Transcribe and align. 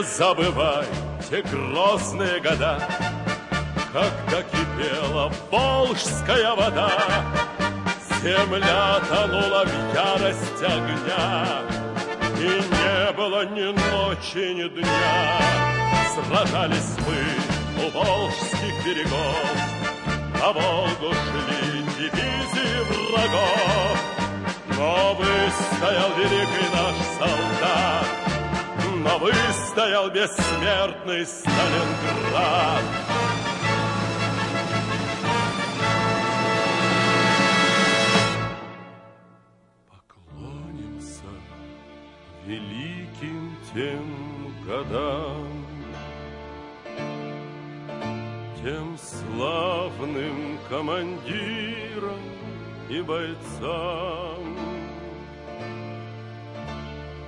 Не 0.00 0.06
забывай 0.06 0.86
те 1.28 1.42
грозные 1.42 2.40
года, 2.40 2.82
Когда 3.92 4.42
кипела 4.44 5.30
волжская 5.50 6.54
вода, 6.54 6.90
Земля 8.22 8.98
тонула 9.10 9.66
в 9.66 9.94
ярость 9.94 10.62
огня, 10.62 11.64
И 12.38 12.62
не 12.72 13.12
было 13.12 13.44
ни 13.44 13.64
ночи, 13.64 14.54
ни 14.54 14.68
дня. 14.68 15.38
Сражались 16.14 16.96
мы 17.06 17.84
у 17.84 17.90
волжских 17.90 18.82
берегов, 18.86 19.52
На 20.40 20.50
Волгу 20.50 21.12
шли 21.12 21.82
дивизии 21.98 23.12
врагов, 23.12 23.98
Но 24.78 25.14
выстоял 25.14 26.10
великий 26.16 26.68
наш 26.74 26.96
солдат, 27.18 27.59
выстоял 29.80 30.10
бессмертный 30.10 31.26
Сталинград. 31.26 32.84
великим 42.46 43.56
тем 43.72 44.52
годам, 44.66 45.46
Тем 48.62 48.98
славным 48.98 50.58
командирам 50.68 52.20
и 52.88 53.00
бойцам, 53.00 54.58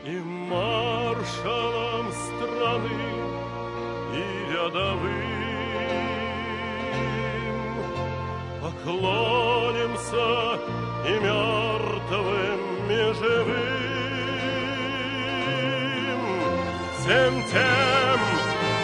И 0.04 0.18
маршалам 0.18 2.12
страны, 2.62 3.02
и 4.14 4.52
рядовым 4.52 5.32
Поклонимся 8.62 10.28
и 11.04 11.12
мертвым, 11.24 12.60
и 12.88 13.02
живым, 13.18 13.82
всем 16.98 17.32
тем, 17.50 18.20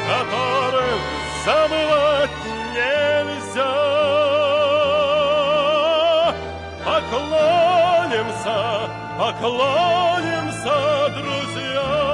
которых 0.09 1.01
забывать 1.45 2.37
нельзя. 2.75 3.75
Поклонимся, 6.85 8.59
поклонимся, 9.19 10.79
друзья. 11.17 12.08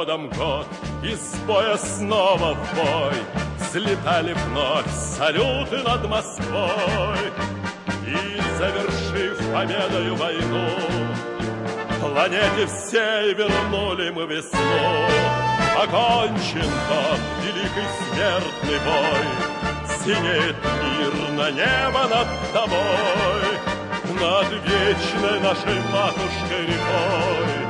Годом 0.00 0.30
год, 0.30 0.66
из 1.02 1.34
боя 1.46 1.76
снова 1.76 2.54
в 2.54 2.74
бой, 2.74 3.14
Слетали 3.70 4.32
вновь 4.32 4.90
салюты 4.94 5.76
над 5.84 6.08
Москвой. 6.08 7.18
И, 8.06 8.40
завершив 8.56 9.36
победою 9.52 10.16
войну, 10.16 10.68
Планете 12.00 12.66
всей 12.66 13.34
вернули 13.34 14.10
мы 14.10 14.24
весну. 14.24 14.58
Окончен 15.76 16.70
тот 16.88 17.20
великий 17.44 17.88
смертный 18.00 18.78
бой, 18.86 19.24
Синеет 20.02 20.56
мирно 20.82 21.50
небо 21.50 22.02
над 22.08 22.28
тобой, 22.54 23.50
Над 24.18 24.50
вечной 24.64 25.40
нашей 25.40 25.78
матушкой 25.92 26.66
рекой 26.66 27.69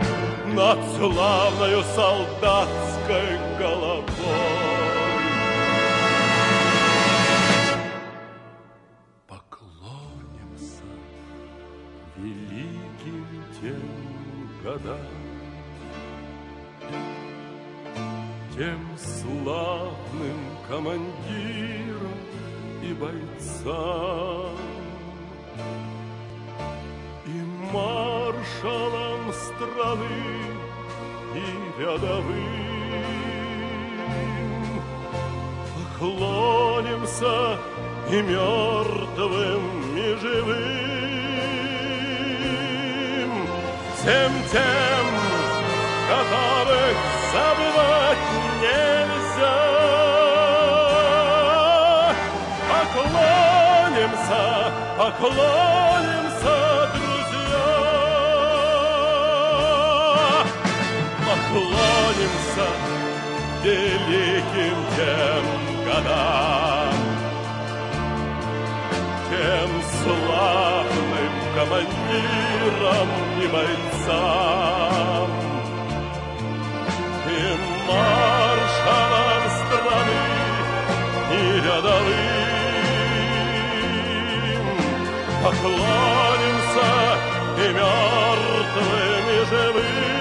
над 0.54 0.78
славною 0.96 1.82
солдатской 1.94 3.38
головой. 3.58 4.04
Поклонимся 9.28 10.84
великим 12.16 13.26
тем 13.60 13.82
годам, 14.62 14.98
Тем 18.56 18.80
славным 18.98 20.40
командирам 20.68 22.20
и 22.82 22.92
бойцам, 22.92 24.56
И 27.26 27.42
маршалам 27.72 28.99
страны, 29.60 30.16
и 31.34 31.36
рядовым. 31.78 32.70
Поклонимся 35.98 37.36
и 38.10 38.22
мертвым, 38.22 39.64
и 39.96 40.16
живым, 40.22 40.90
всем 43.96 44.32
тем, 44.50 45.06
которых 46.08 46.96
забывать 47.32 48.26
нельзя. 48.62 49.58
Поклонимся, 52.70 54.42
поклонимся, 54.96 56.19
Поклонимся 62.30 62.68
великим 63.62 64.76
тем 64.96 65.44
годам, 65.84 66.94
Тем 69.30 69.70
славным 70.02 71.32
командирам 71.54 73.08
и 73.40 73.46
бойцам, 73.46 75.28
И 77.26 77.40
маршалам 77.88 79.44
страны, 79.58 80.22
и 81.32 81.60
рядовым. 81.60 82.40
Поклонимся 85.42 86.90
и 87.56 87.72
мертвым, 87.72 89.24
и 89.30 89.44
живым, 89.50 90.19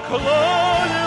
поклонимся, 0.00 1.05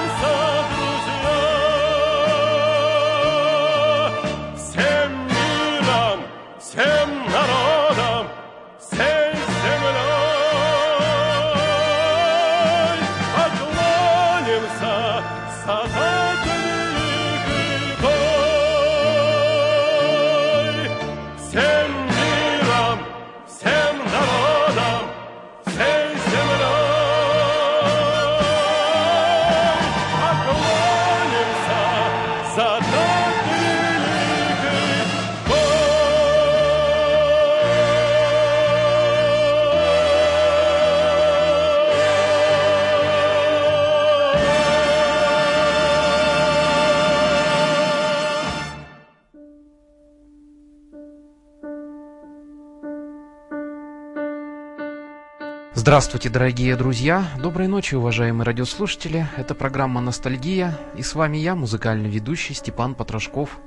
Здравствуйте, 55.90 56.30
дорогие 56.30 56.76
друзья! 56.76 57.26
Доброй 57.42 57.66
ночи, 57.66 57.96
уважаемые 57.96 58.46
радиослушатели! 58.46 59.28
Это 59.36 59.56
программа 59.56 60.02
«Ностальгия» 60.02 60.78
и 60.96 61.02
с 61.02 61.16
вами 61.16 61.38
я, 61.38 61.56
музыкальный 61.56 62.12
ведущий 62.12 62.54
Степан 62.54 62.94
Потрошков. 62.94 63.58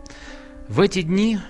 В 0.69 0.79
эти 0.81 1.03
дни 1.03 1.41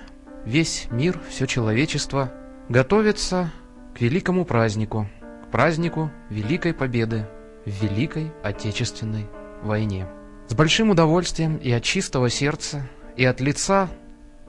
весь 0.45 0.87
мир, 0.89 1.21
все 1.29 1.45
человечество 1.45 2.33
готовится 2.69 3.51
к 3.95 4.01
великому 4.01 4.45
празднику, 4.45 5.07
к 5.45 5.51
празднику 5.51 6.11
Великой 6.31 6.73
Победы 6.73 7.27
в 7.67 7.69
Великой 7.69 8.31
Отечественной 8.41 9.27
войне. 9.61 10.07
С 10.47 10.55
большим 10.55 10.89
удовольствием 10.89 11.57
и 11.57 11.71
от 11.71 11.83
чистого 11.83 12.31
сердца, 12.31 12.81
и 13.15 13.23
от 13.23 13.41
лица 13.41 13.89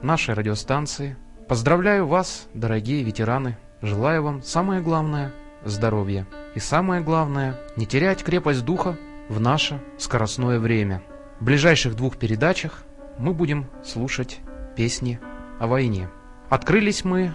нашей 0.01 0.33
радиостанции 0.33 1.17
поздравляю 1.47 2.07
вас, 2.07 2.47
дорогие 2.55 3.03
ветераны, 3.03 3.59
желаю 3.83 4.23
вам 4.23 4.41
самое 4.41 4.81
главное– 4.81 5.31
здоровья. 5.65 6.27
И 6.53 6.59
самое 6.59 7.01
главное, 7.01 7.59
не 7.75 7.85
терять 7.85 8.23
крепость 8.23 8.63
духа 8.63 8.97
в 9.27 9.39
наше 9.39 9.81
скоростное 9.97 10.59
время. 10.59 11.03
В 11.39 11.43
ближайших 11.43 11.95
двух 11.95 12.17
передачах 12.17 12.83
мы 13.17 13.33
будем 13.33 13.67
слушать 13.83 14.39
песни 14.75 15.19
о 15.59 15.67
войне. 15.67 16.09
Открылись 16.49 17.03
мы 17.03 17.33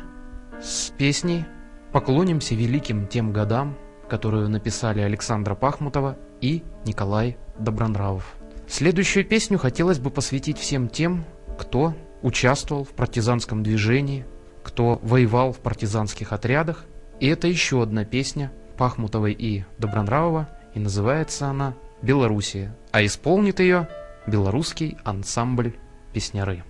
с 0.62 0.90
песней 0.96 1.44
«Поклонимся 1.92 2.54
великим 2.54 3.06
тем 3.06 3.32
годам», 3.32 3.76
которую 4.08 4.48
написали 4.48 5.00
Александра 5.00 5.54
Пахмутова 5.54 6.16
и 6.40 6.62
Николай 6.84 7.36
Добронравов. 7.58 8.34
Следующую 8.68 9.24
песню 9.24 9.58
хотелось 9.58 9.98
бы 9.98 10.10
посвятить 10.10 10.58
всем 10.58 10.88
тем, 10.88 11.24
кто 11.58 11.94
участвовал 12.22 12.84
в 12.84 12.90
партизанском 12.90 13.62
движении, 13.62 14.26
кто 14.62 15.00
воевал 15.02 15.52
в 15.52 15.58
партизанских 15.58 16.32
отрядах 16.32 16.84
и 17.20 17.28
это 17.28 17.46
еще 17.46 17.82
одна 17.82 18.04
песня 18.04 18.50
Пахмутовой 18.76 19.32
и 19.32 19.64
Добронравова, 19.78 20.48
и 20.74 20.80
называется 20.80 21.46
она 21.46 21.74
«Белоруссия», 22.02 22.74
а 22.92 23.04
исполнит 23.04 23.60
ее 23.60 23.88
белорусский 24.26 24.96
ансамбль 25.04 25.74
«Песняры». 26.14 26.64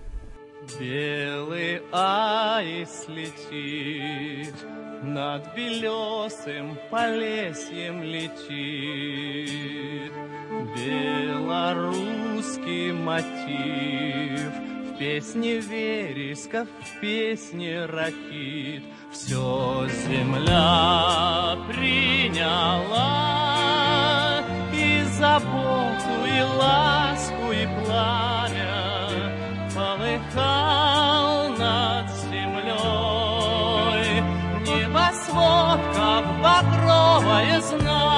Белый 0.79 1.81
аист 1.91 3.09
летит, 3.09 4.53
над 5.01 5.55
белесым 5.55 6.77
полесьем 6.91 8.03
летит. 8.03 10.11
Белорусский 11.31 12.91
мотив— 12.91 14.51
песне 15.01 15.59
вереска, 15.59 16.65
в 16.65 17.01
песне 17.01 17.85
ракит 17.85 18.83
Все 19.11 19.87
земля 20.07 21.57
приняла 21.67 23.11
И 24.73 25.03
заботу, 25.19 26.25
и 26.25 26.41
ласку, 26.57 27.51
и 27.51 27.67
пламя 27.83 29.35
Полыхал 29.75 31.49
над 31.57 32.09
землей 32.29 32.61
Небосвод, 34.65 35.79
как 35.93 36.25
багровое 36.41 37.59
знамя. 37.61 38.11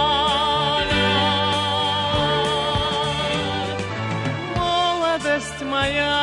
Молодость 4.55 5.61
моя 5.63 6.22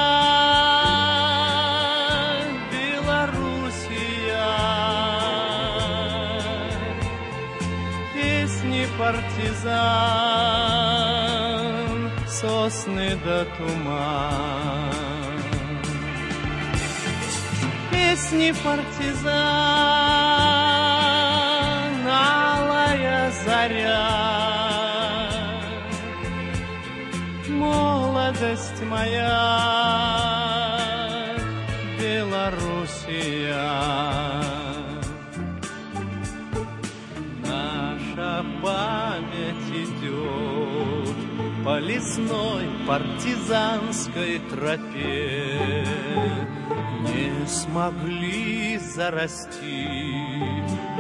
партизан, 8.99 9.71
сосны 12.29 13.17
да 13.25 13.45
туман. 13.57 14.91
Песни 17.91 18.53
партизан, 18.65 19.33
алая 22.07 23.33
заря, 23.45 24.09
молодость 27.49 28.83
моя, 28.83 30.40
лесной 42.21 42.69
партизанской 42.87 44.41
тропе 44.51 45.87
не 47.01 47.47
смогли 47.47 48.79
зарасти 48.79 49.89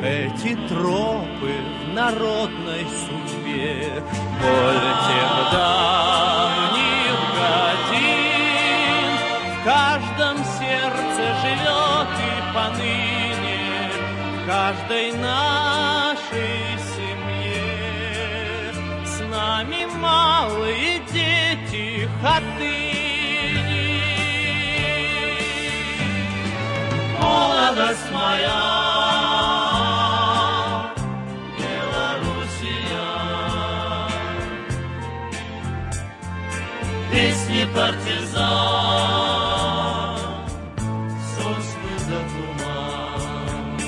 эти 0.02 0.54
тропы 0.68 1.54
в 1.84 1.94
народной 1.94 2.86
судьбе. 3.06 4.02
Боль 4.40 4.90
тех 5.06 5.52
давних 5.52 7.18
годин 7.36 9.10
в 9.52 9.64
каждом 9.64 10.36
сердце 10.58 11.22
живет 11.42 12.10
и 12.18 12.54
поныне, 12.54 13.90
в 14.34 14.46
каждой 14.46 15.12
нашей 15.18 16.09
хатыни. 22.22 24.00
Молодость 27.18 28.10
моя, 28.12 28.62
Белоруссия, 31.58 33.08
песни 37.10 37.62
партизан, 37.74 39.00
за 41.98 42.20
туман. 42.30 43.78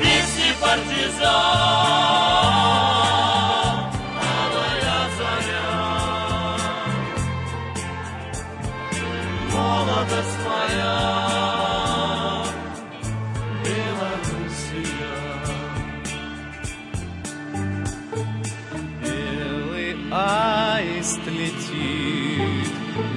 Песни 0.00 0.50
партизан, 0.60 1.61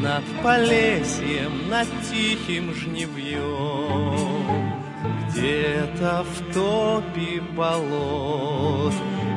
над 0.05 0.23
Полесьем, 0.43 1.69
над 1.69 1.87
тихим 2.09 2.73
жневьем. 2.73 4.45
Где-то 5.29 6.23
в 6.23 6.53
топе 6.53 7.41
болот 7.55 8.93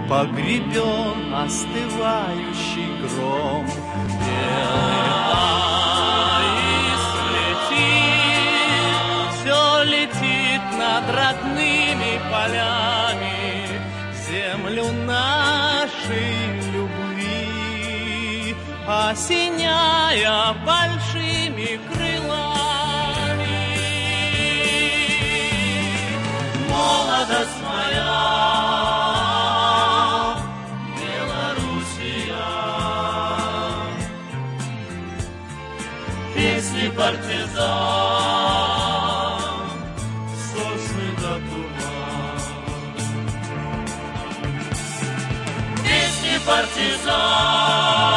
Погребен 0.08 1.35
остывающий 1.35 2.90
гром. 3.02 3.66
Белый 4.25 5.02
аист 6.38 7.14
летит, 7.35 8.78
Все 9.35 9.62
летит 9.85 10.64
над 10.78 11.04
родными 11.14 12.12
полями, 12.30 12.88
осеняя 19.10 20.52
большими 20.66 21.80
крылами. 21.88 23.58
Молодость 26.68 27.60
моя, 27.64 28.14
Белоруссия, 31.00 32.48
песни 36.34 36.86
партизан, 36.90 37.56
сосны 40.52 41.08
до 41.16 41.32
туман. 41.48 42.40
Песни 45.82 46.34
партизан, 46.46 48.07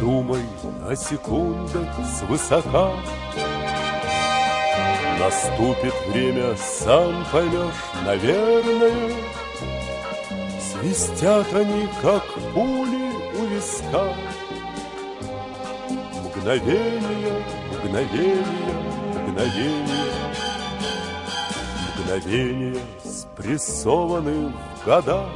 думай 0.00 0.42
о 0.88 0.96
секундах 0.96 1.88
свысока. 2.18 2.90
Наступит 5.18 5.94
время, 6.08 6.56
сам 6.56 7.24
поймешь, 7.30 7.84
наверное. 8.04 9.12
Свистят 10.58 11.52
они, 11.54 11.88
как 12.00 12.24
пули 12.54 12.89
Мгновение, 16.40 17.44
мгновение, 17.70 18.44
мгновение. 19.28 20.12
Мгновение 21.98 22.80
спрессованы 23.04 24.48
в 24.48 24.84
года 24.86 25.26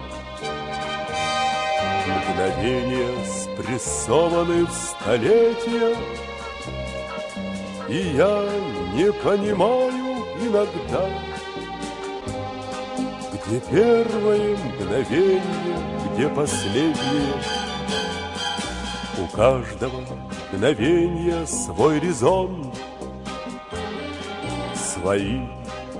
Мгновения 2.07 3.15
спрессованы 3.27 4.65
в 4.65 4.73
столетия. 4.73 5.95
И 7.91 8.17
я 8.17 8.49
не 8.95 9.13
понимаю 9.13 10.25
иногда 10.41 11.11
Где 13.47 13.61
первое 13.71 14.57
мгновение, 14.57 15.43
где 16.15 16.29
последнее 16.31 17.74
У 19.19 19.37
каждого 19.37 20.03
мгновения 20.53 21.47
свой 21.47 22.01
резон 22.01 22.73
Свои 24.75 25.41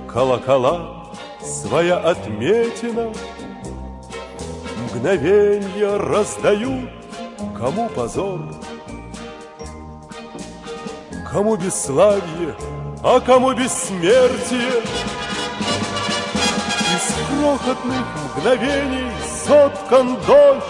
колокола, 0.07 1.11
своя 1.41 1.97
отметина— 1.97 3.11
Мгновенья 4.95 5.97
раздают, 5.97 6.89
кому 7.57 7.89
позор, 7.89 8.39
Кому 11.29 11.57
бесславие, 11.57 12.55
а 13.03 13.19
кому 13.19 13.53
бессмертие. 13.53 14.83
Из 16.95 17.13
крохотных 17.27 18.05
мгновений 18.37 19.11
соткан 19.45 20.15
дождь, 20.25 20.63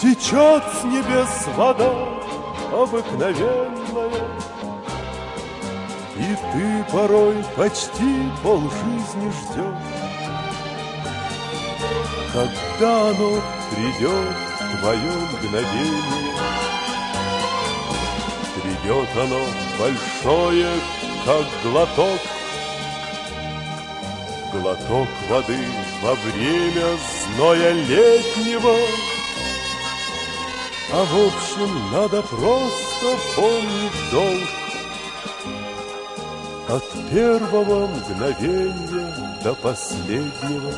Течет 0.00 0.62
с 0.80 0.84
небес 0.84 1.28
вода 1.56 1.92
обыкновенная, 2.72 4.10
И 6.16 6.36
ты 6.52 6.84
порой 6.90 7.44
почти 7.54 8.30
полжизни 8.42 9.30
ждешь, 9.30 9.90
когда 12.32 13.10
оно 13.10 13.42
придет, 13.70 14.36
твое 14.80 15.12
мгновение. 15.32 16.34
Придет 18.54 19.08
оно 19.16 19.40
большое, 19.78 20.70
как 21.26 21.44
глоток, 21.62 22.20
Глоток 24.50 25.08
воды 25.28 25.58
во 26.02 26.14
время 26.14 26.96
зноя 27.36 27.72
летнего. 27.72 29.19
А 30.92 31.04
в 31.04 31.26
общем, 31.26 31.92
надо 31.92 32.20
просто 32.22 33.16
помнить 33.36 34.10
долг 34.10 34.48
От 36.68 36.84
первого 37.10 37.86
мгновения 37.86 39.14
до 39.44 39.54
последнего. 39.54 40.72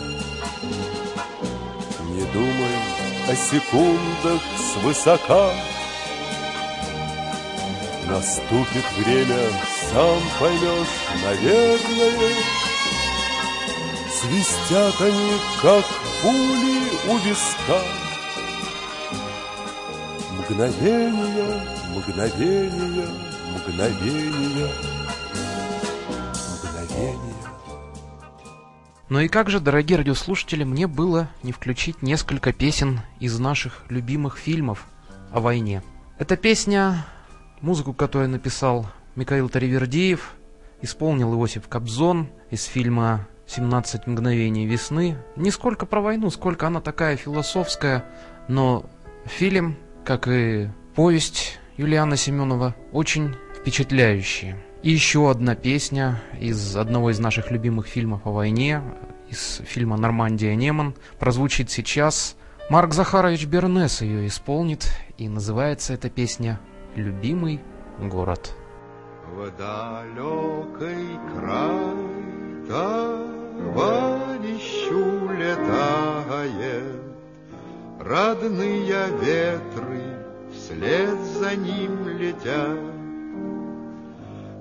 Не 2.10 2.24
думай 2.26 2.76
о 3.26 3.34
секундах 3.34 4.42
свысока. 4.74 5.50
Наступит 8.06 8.84
время, 8.98 9.48
сам 9.90 10.20
поймешь, 10.38 10.88
наверное. 11.24 12.34
Свистят 14.10 15.00
они, 15.00 15.32
как 15.62 15.84
пули 16.20 16.82
у 17.08 17.16
виска. 17.26 18.01
Мгновения, 20.52 21.62
мгновения, 21.96 23.08
мгновения, 23.56 24.70
мгновения. 26.62 27.34
Ну 29.08 29.20
и 29.20 29.28
как 29.28 29.48
же, 29.48 29.60
дорогие 29.60 29.96
радиослушатели, 29.96 30.62
мне 30.64 30.86
было 30.86 31.30
не 31.42 31.52
включить 31.52 32.02
несколько 32.02 32.52
песен 32.52 33.00
из 33.18 33.38
наших 33.38 33.84
любимых 33.88 34.36
фильмов 34.36 34.84
о 35.32 35.40
войне. 35.40 35.82
Эта 36.18 36.36
песня, 36.36 37.06
музыку, 37.62 37.94
которую 37.94 38.28
написал 38.28 38.84
Михаил 39.16 39.48
Таривердиев, 39.48 40.34
исполнил 40.82 41.32
Иосиф 41.32 41.66
Кобзон 41.66 42.28
из 42.50 42.64
фильма 42.64 43.26
«17 43.46 44.02
мгновений 44.04 44.66
весны». 44.66 45.16
Не 45.34 45.50
сколько 45.50 45.86
про 45.86 46.02
войну, 46.02 46.28
сколько 46.28 46.66
она 46.66 46.82
такая 46.82 47.16
философская, 47.16 48.04
но 48.48 48.84
фильм, 49.24 49.78
как 50.04 50.28
и 50.28 50.68
повесть 50.94 51.58
Юлиана 51.76 52.16
Семенова, 52.16 52.74
очень 52.92 53.34
впечатляющие. 53.58 54.56
И 54.82 54.90
еще 54.90 55.30
одна 55.30 55.54
песня 55.54 56.20
из 56.40 56.76
одного 56.76 57.10
из 57.10 57.18
наших 57.20 57.50
любимых 57.50 57.86
фильмов 57.86 58.22
о 58.24 58.32
войне, 58.32 58.82
из 59.30 59.62
фильма 59.64 59.96
«Нормандия 59.96 60.54
Неман», 60.54 60.94
прозвучит 61.18 61.70
сейчас. 61.70 62.36
Марк 62.68 62.92
Захарович 62.92 63.46
Бернес 63.46 64.02
ее 64.02 64.26
исполнит, 64.26 64.92
и 65.18 65.28
называется 65.28 65.94
эта 65.94 66.10
песня 66.10 66.60
«Любимый 66.96 67.60
город». 67.98 68.56
В 69.30 69.50
далекий 69.56 71.18
край 71.34 71.96
товарищу 73.68 75.00
летает, 75.32 77.01
Родные 78.04 79.06
ветры 79.20 80.02
вслед 80.52 81.20
за 81.38 81.54
ним 81.54 82.08
летят. 82.08 82.80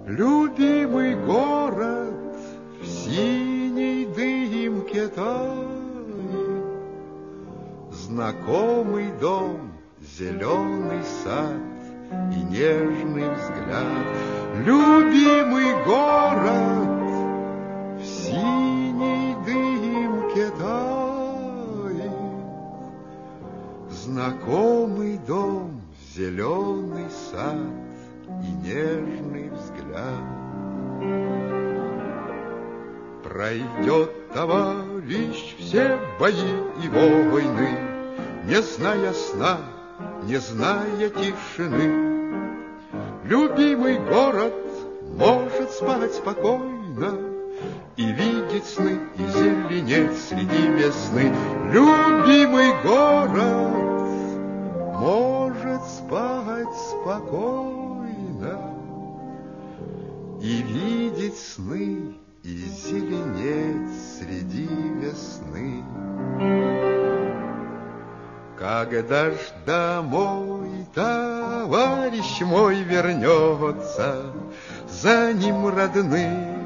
Любимый 0.05 1.15
город 1.15 2.37
в 2.79 2.85
синей 2.85 4.05
дымке 4.05 5.07
тает, 5.07 5.71
Знакомый 7.91 9.11
дом, 9.19 9.71
зеленый 9.99 11.03
сад 11.23 11.55
и 12.31 12.43
нежный 12.43 13.27
взгляд. 13.27 14.05
Любимый 14.63 15.83
город 15.83 16.90
Пройдет 33.51 34.31
товарищ 34.33 35.57
все 35.59 35.99
бои 36.17 36.53
и 36.81 36.87
войны, 36.87 37.77
Не 38.45 38.61
зная 38.61 39.11
сна, 39.11 39.57
не 40.23 40.37
зная 40.37 41.09
тишины. 41.09 42.47
Любимый 43.25 43.99
город 43.99 44.53
может 45.17 45.69
спать 45.69 46.13
спокойно 46.13 47.19
И 47.97 48.05
видеть 48.05 48.67
сны, 48.67 48.97
и 49.17 49.27
зеленеть 49.27 50.17
среди 50.29 50.67
весны. 50.67 51.35
Любимый 51.73 52.71
город 52.83 53.73
может 54.97 55.83
спать 55.87 56.73
спокойно 56.89 58.77
И 60.41 60.61
видеть 60.61 61.37
сны, 61.37 61.90
Когда 68.91 69.31
домой 69.65 70.85
товарищ 70.93 72.41
мой 72.41 72.81
вернется, 72.81 74.33
За 74.89 75.31
ним 75.31 75.69
родные 75.69 76.57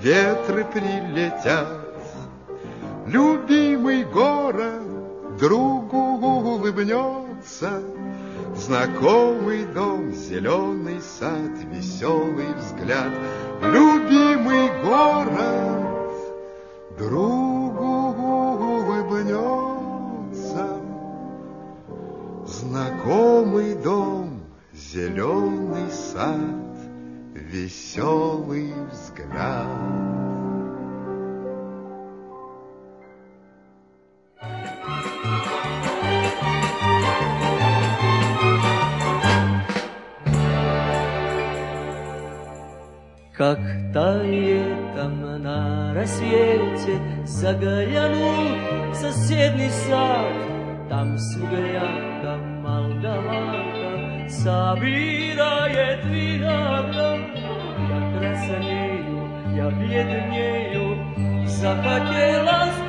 ветры 0.00 0.64
прилетят, 0.64 1.66
Любимый 3.04 4.04
город 4.04 5.38
другу 5.40 5.98
улыбнется, 5.98 7.82
Знакомый 8.54 9.64
дом, 9.74 10.12
зеленый 10.12 11.00
сад, 11.00 11.50
веселый 11.64 12.54
взгляд, 12.54 13.10
Любимый 13.60 14.68
город 14.84 16.14
другу 16.96 17.49
Знакомый 23.02 23.74
дом, 23.76 24.42
зеленый 24.74 25.90
сад, 25.90 26.38
веселый 27.34 28.74
взгляд. 28.90 29.66
Как 43.32 43.58
тает 43.94 44.94
там 44.94 45.42
на 45.42 45.94
рассвете, 45.94 47.00
Заглянул 47.24 48.92
в 48.92 48.94
соседний 48.94 49.70
сад, 49.70 50.88
Там 50.90 51.16
Sabira 54.42 55.66
je 55.68 56.00
tri 56.02 56.38
dana, 56.38 57.10
ja 57.90 58.00
kresaniju, 58.18 59.20
ja 59.56 59.70
bijednjeju, 59.70 60.96
zapakela 61.46 62.60
sam. 62.76 62.79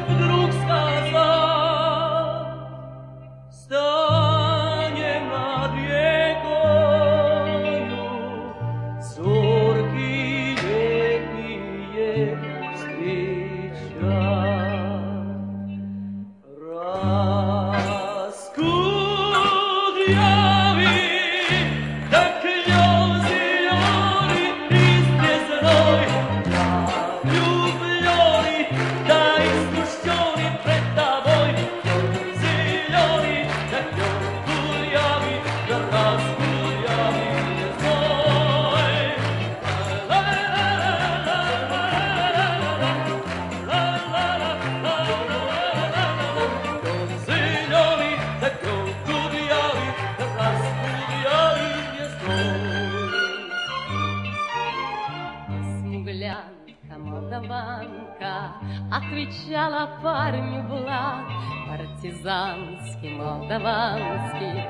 Молдаванский 63.51 64.63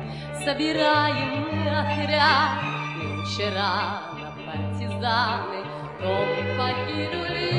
Собираем 0.43 1.45
мы 1.51 1.69
отряд 1.69 2.63
Мы 2.97 3.23
вчера 3.25 3.73
на 4.17 4.27
партизаны. 4.43 5.61
Дом 6.01 6.29
покинули 6.57 7.51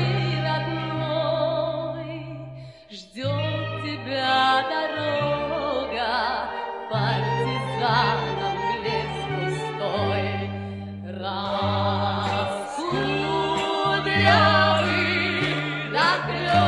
родной. 0.43 2.13
Ждет 2.91 3.69
тебя 3.83 4.65
дорога 4.69 6.11
Партизанам 6.91 8.57
лес 8.83 9.15
пустой. 9.29 10.27
Раскудрявый, 11.21 11.53
как 15.93 16.23
лед 16.33 16.62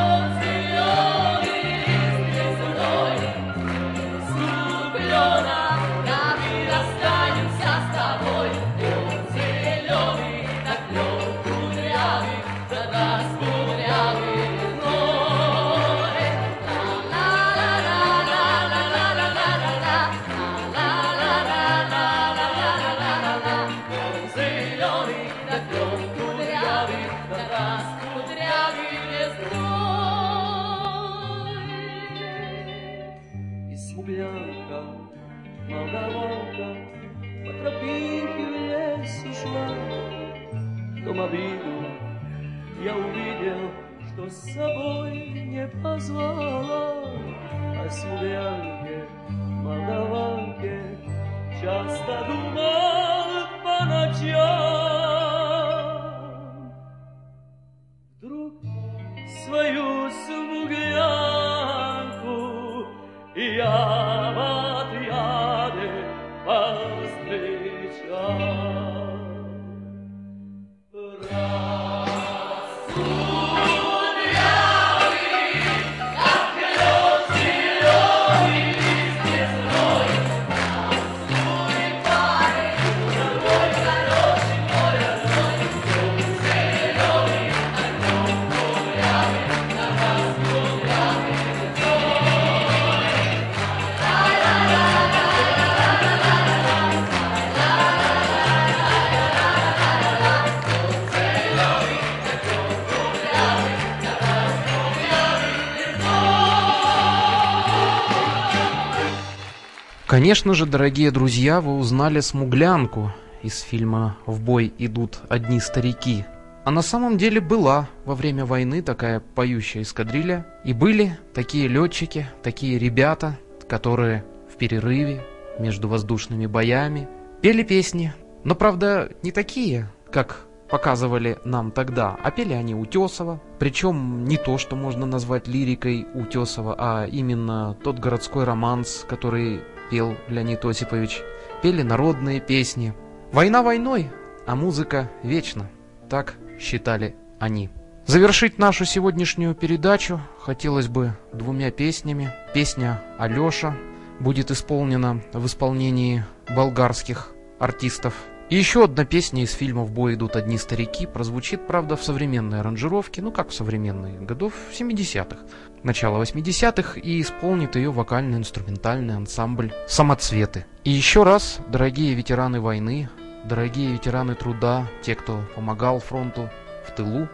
Конечно 110.16 110.54
же, 110.54 110.66
дорогие 110.66 111.12
друзья, 111.12 111.60
вы 111.60 111.76
узнали 111.76 112.22
смуглянку 112.22 113.12
из 113.44 113.60
фильма 113.60 114.16
«В 114.26 114.42
бой 114.42 114.74
идут 114.78 115.20
одни 115.28 115.60
старики». 115.60 116.24
А 116.64 116.72
на 116.72 116.82
самом 116.82 117.18
деле 117.18 117.42
была 117.42 117.90
во 118.06 118.16
время 118.16 118.46
войны 118.46 118.82
такая 118.82 119.20
поющая 119.20 119.82
эскадрилья. 119.82 120.46
И 120.64 120.72
были 120.72 121.20
такие 121.34 121.68
летчики, 121.68 122.30
такие 122.44 122.80
ребята, 122.80 123.38
которые 123.68 124.24
в 124.50 124.56
перерыве 124.56 125.22
между 125.60 125.90
воздушными 125.90 126.46
боями 126.46 127.10
пели 127.42 127.64
песни. 127.64 128.14
Но, 128.46 128.56
правда, 128.56 129.12
не 129.22 129.34
такие, 129.34 129.90
как 130.14 130.46
показывали 130.70 131.40
нам 131.44 131.72
тогда, 131.72 132.16
а 132.24 132.32
пели 132.32 132.54
они 132.54 132.74
Утесова. 132.74 133.42
Причем 133.60 134.24
не 134.24 134.38
то, 134.38 134.58
что 134.58 134.78
можно 134.78 135.06
назвать 135.06 135.50
лирикой 135.50 136.08
Утесова, 136.14 136.74
а 136.78 137.06
именно 137.06 137.76
тот 137.84 138.00
городской 138.00 138.46
романс, 138.46 139.06
который 139.10 139.60
пел 139.90 140.16
Леонид 140.28 140.64
Осипович. 140.66 141.22
Пели 141.62 141.82
народные 141.82 142.40
песни. 142.40 142.94
Война 143.32 143.64
войной, 143.64 144.10
а 144.46 144.56
музыка 144.56 145.10
вечна. 145.24 145.70
Так 146.10 146.36
считали 146.60 147.16
они. 147.40 147.70
Завершить 148.06 148.60
нашу 148.60 148.86
сегодняшнюю 148.86 149.56
передачу 149.56 150.22
хотелось 150.40 150.88
бы 150.88 151.18
двумя 151.34 151.72
песнями. 151.72 152.32
Песня 152.54 153.02
«Алеша» 153.18 153.76
будет 154.20 154.52
исполнена 154.52 155.22
в 155.34 155.46
исполнении 155.48 156.24
болгарских 156.56 157.34
артистов. 157.60 158.14
И 158.50 158.56
еще 158.56 158.84
одна 158.84 159.06
песня 159.06 159.42
из 159.42 159.54
фильма 159.54 159.84
«В 159.84 159.92
бой 159.92 160.14
идут 160.14 160.36
одни 160.36 160.60
старики» 160.60 161.08
прозвучит, 161.08 161.66
правда, 161.66 161.96
в 161.96 162.04
современной 162.04 162.60
аранжировке, 162.60 163.24
ну 163.24 163.32
как 163.32 163.50
в 163.50 163.56
современные, 163.56 164.20
годов 164.20 164.54
70-х, 164.72 165.40
начала 165.86 166.22
80-х, 166.22 167.00
и 167.00 167.22
исполнит 167.22 167.76
ее 167.76 167.92
вокально-инструментальный 167.92 169.16
ансамбль 169.16 169.72
«Самоцветы». 169.88 170.66
И 170.84 170.90
еще 170.90 171.24
раз, 171.24 171.60
дорогие 171.70 172.14
ветераны 172.16 172.60
войны, 172.60 173.08
дорогие 173.46 173.94
ветераны 173.94 174.36
труда, 174.36 174.88
те, 175.04 175.16
кто 175.16 175.42
помогал 175.56 176.00
фронту 176.00 176.50
в 176.86 176.92
тылу, 176.92 177.30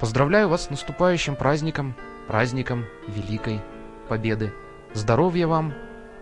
поздравляю 0.00 0.48
вас 0.48 0.64
с 0.64 0.70
наступающим 0.70 1.36
праздником, 1.36 1.94
праздником 2.26 2.84
Великой 3.06 3.60
Победы. 4.08 4.52
Здоровья 4.92 5.46
вам 5.46 5.72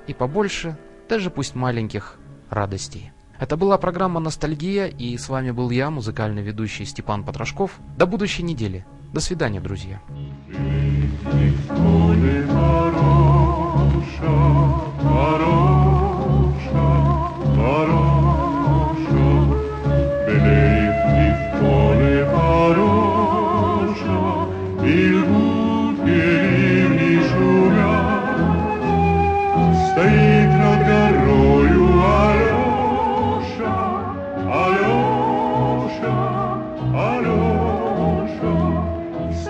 и 0.06 0.14
побольше, 0.14 0.76
даже 1.08 1.30
пусть 1.30 1.54
маленьких, 1.54 2.16
радостей. 2.50 3.10
Это 3.38 3.56
была 3.56 3.78
программа 3.78 4.20
«Ностальгия», 4.20 4.86
и 4.86 5.16
с 5.16 5.30
вами 5.30 5.50
был 5.50 5.70
я, 5.70 5.90
музыкальный 5.90 6.42
ведущий 6.42 6.84
Степан 6.84 7.24
Потрошков. 7.24 7.78
До 7.96 8.06
будущей 8.06 8.42
недели. 8.42 8.84
До 9.12 9.20
свидания, 9.20 9.60
друзья. 9.60 10.00
Il 15.38 15.69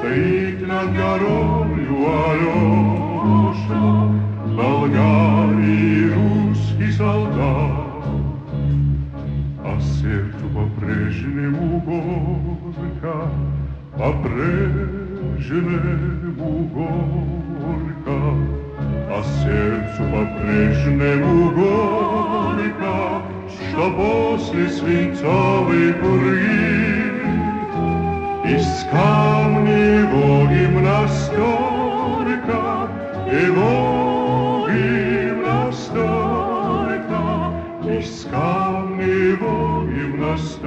Стоит 0.01 0.67
над 0.67 0.97
горою 0.97 1.97
Алеша, 2.31 3.85
Болгарий 4.57 6.09
русский 6.15 6.91
солдат, 6.93 8.07
А 9.63 9.79
сердцу 9.79 10.47
по-прежнему 10.55 11.83
горько, 11.85 13.15
по-прежнему 13.99 15.11
горько, 16.73 18.19
а 19.11 19.23
сердцу 19.43 20.03
по-прежнему 20.11 21.37
горько, 21.51 22.95
что 23.51 23.85
после 23.91 24.65
свинцовой 24.71 25.93
пурги 25.93 26.71
его 28.51 29.50
гимнастерка, 31.01 32.89
его 33.33 34.69
гимнастерка, 34.69 36.03
из 37.85 38.27
камня 38.31 39.07
его 39.07 39.57
гимнастерка, 39.87 40.67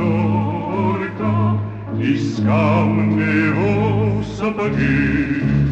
из 1.99 2.25
камня 2.43 3.25
его 3.25 4.23
сапоги. 4.23 5.62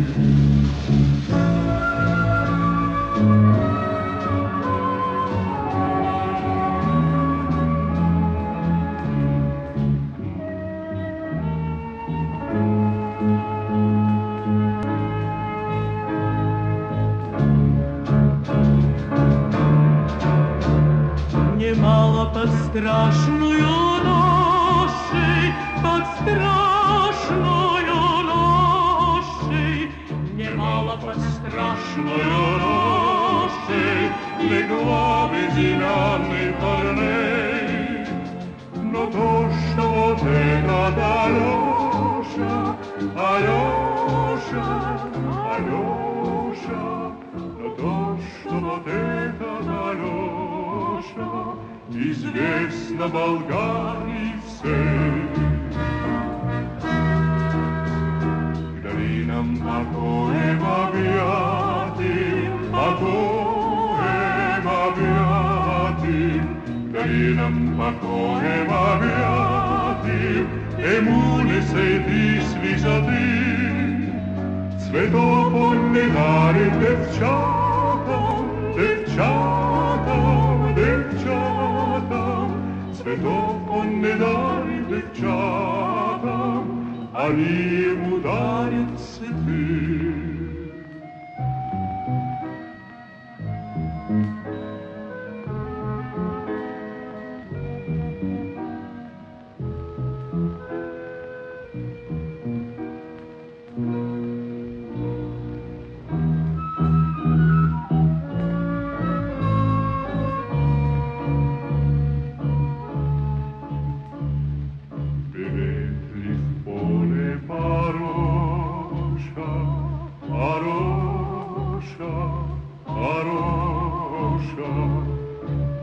Под 22.33 22.49
страшную 22.49 23.59
ношей, 24.03 25.53
под 25.83 26.05
страшную 26.15 27.97
ношей, 28.23 29.91
немало 30.33 30.95
под 30.97 31.19
страшную 31.19 32.57
ношей 32.59 34.11
легла 34.39 35.29
безымянный 35.31 36.53
парней. 36.61 38.05
Но 38.75 39.05
то, 39.07 39.51
что 39.51 39.81
вот 39.81 40.21
этот 40.23 40.97
Алеша, 40.97 42.53
Алеша, 43.15 44.65
Алеша, 45.53 46.83
но 47.59 47.69
то, 47.75 48.17
что 48.41 48.55
вот 48.55 48.87
Алеша, 48.87 49.10
известно 52.09 53.07
Болгарии 53.07 54.33
всей. 54.45 55.21
К 58.71 58.81
долинам 58.83 59.57
покоем 59.57 60.61
объятым, 60.83 61.91
покоем 62.71 64.65
объятым, 64.87 66.43
к 66.65 66.91
долинам 66.91 67.55
покоем 67.77 68.69
объятым, 68.69 70.43
ему 70.77 71.41
несет 71.41 72.07
из 72.07 72.47
высоты 72.55 73.51
цветов 74.79 75.53
он 75.53 75.93
не 75.93 76.05
дарит 76.09 76.73
девчатам, 76.79 77.60
che 83.11 83.19
dopo 83.19 83.83
ne 83.83 84.15
dare 84.15 84.85
del 84.87 85.09
ciata, 85.13 86.63
ali 87.11 87.93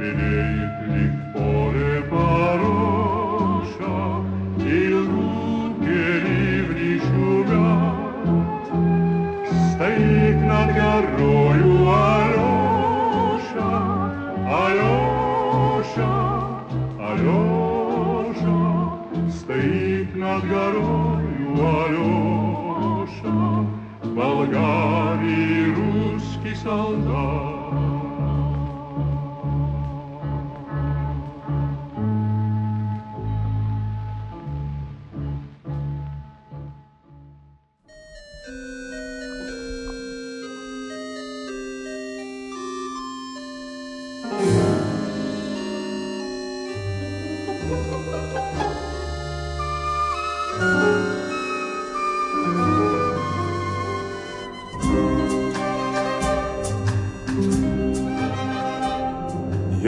Friday. 0.09 0.78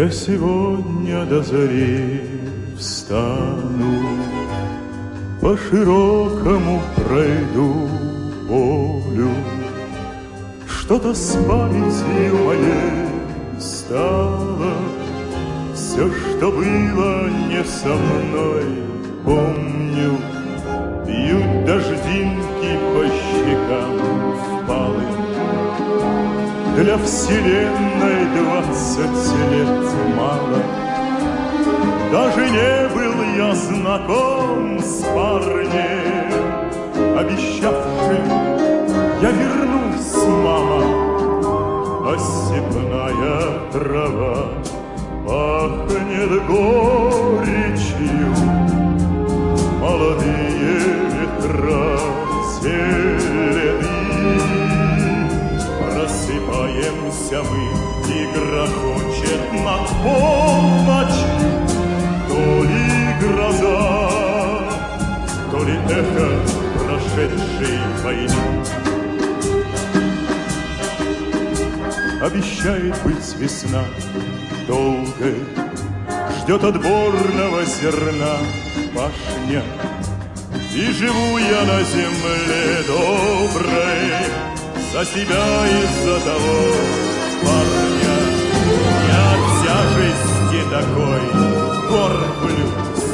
Я 0.02 0.08
сегодня 0.08 1.26
до 1.26 1.42
зари 1.42 2.22
встану, 2.78 4.16
По 5.42 5.54
широкому 5.58 6.80
пройду 6.96 7.86
полю, 8.48 9.30
Что-то 10.66 11.12
с 11.12 11.36
памятью 11.46 12.46
моей 12.46 13.60
стало, 13.60 14.69
все, 16.00 16.08
что 16.08 16.50
было 16.50 17.28
не 17.28 17.62
со 17.62 17.88
мной, 17.88 18.64
помню. 19.22 20.16
Бьют 21.06 21.66
дождинки 21.66 22.78
по 22.94 23.04
щекам 23.04 24.00
впалым, 24.62 25.14
для 26.78 26.96
вселенной 26.96 28.24
двадцать 28.34 29.28
лет 29.52 29.84
мало. 30.16 30.62
Даже 32.10 32.48
не 32.48 32.88
был 32.94 33.16
я 33.36 33.54
знаком 33.54 34.78
с 34.78 35.02
парнем, 35.04 36.32
Обещавшим, 37.18 38.24
я 39.20 39.30
вернусь, 39.32 40.16
мама. 40.44 41.00
Степная 42.18 43.70
трава 43.72 44.59
пахнет 46.30 46.46
горечью, 46.46 48.34
Молодые 49.80 50.80
ветра 51.10 51.98
зелени 52.60 53.80
Просыпаемся 55.80 57.42
мы, 57.42 57.62
и 58.08 58.26
грохочет 58.32 59.44
над 59.64 59.84
полночью 60.02 61.40
То 62.28 62.44
ли 62.64 62.88
гроза, 63.20 63.88
то 65.50 65.58
ли 65.64 65.76
эхо 65.88 66.30
прошедшей 66.78 67.78
войны. 68.04 68.64
Обещает 72.22 72.94
быть 73.02 73.34
весна 73.38 73.82
долгой, 74.68 75.36
Ждет 76.50 76.64
отборного 76.64 77.64
зерна 77.64 78.38
пашня. 78.92 79.62
И 80.74 80.90
живу 80.90 81.38
я 81.38 81.62
на 81.62 81.80
земле 81.84 82.82
доброй 82.88 84.10
За 84.92 85.04
себя 85.04 85.44
и 85.68 85.86
за 86.04 86.18
того 86.18 86.58
парня 87.44 88.16
Не 88.98 89.14
от 89.30 89.42
тяжести 89.62 90.60
такой 90.72 91.22
горблюсь 91.88 93.10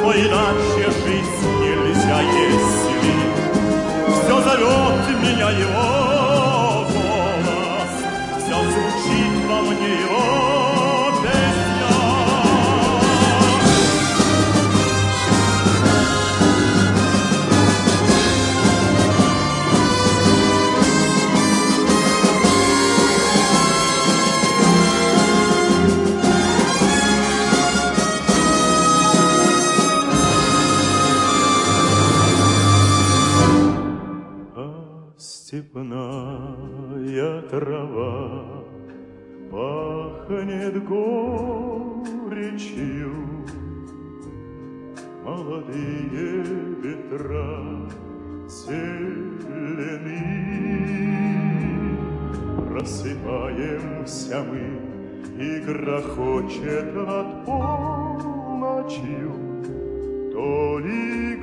Но 0.00 0.12
иначе 0.12 0.84
жизнь 1.04 1.50
нельзя, 1.58 2.20
если 2.20 3.12
Все 4.22 4.40
зовет 4.40 5.20
меня 5.20 5.50
его 5.50 5.87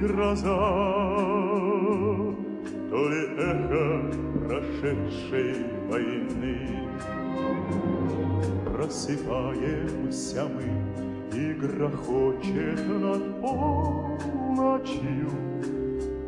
гроза, 0.08 0.58
то 2.90 3.10
ли 3.10 3.22
эхо 3.38 3.86
прошедшей 4.48 5.56
войны. 5.90 6.56
Просыпаемся 8.66 10.44
мы, 10.46 10.68
и 11.34 11.54
грохочет 11.54 12.88
над 12.88 13.42
полночью 13.42 15.30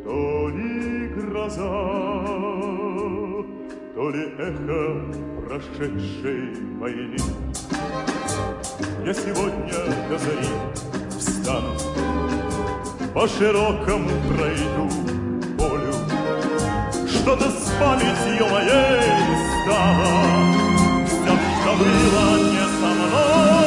то 0.04 0.50
ли 0.50 1.08
гроза, 1.10 1.86
то 3.96 4.10
ли 4.10 4.24
эхо 4.40 4.84
прошедшей 5.46 6.42
войны. 6.80 7.18
Я 9.06 9.14
сегодня 9.14 9.80
до 10.10 10.18
зари 10.18 10.54
встану, 11.10 11.74
по 13.18 13.28
широкому 13.28 14.12
пройду 14.28 14.88
полю. 15.58 15.92
Что-то 17.10 17.50
с 17.50 17.72
памятью 17.80 18.46
моей 18.46 19.10
стало, 19.64 20.12
все, 21.08 21.34
что 21.56 21.76
было 21.78 22.38
не 22.52 22.66
со 22.80 22.90
мной. 22.94 23.67